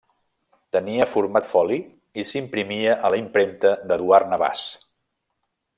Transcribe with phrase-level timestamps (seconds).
[0.75, 1.77] Tenia format foli
[2.23, 4.65] i s'imprimia a la Impremta d'Eduard Navàs.